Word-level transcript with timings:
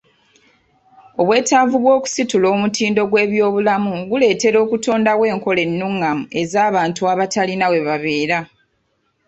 Obwetaavu 1.21 1.77
bw'okusitula 1.83 2.47
omutindo 2.55 3.01
gw'ebyobulamu 3.11 3.93
guleetera 4.09 4.57
okutondawo 4.65 5.23
enkola 5.33 5.59
ennungamu 5.67 6.23
ez'abantu 6.41 7.01
abatalina 7.11 7.65
we 7.71 7.79
babeera. 7.87 8.39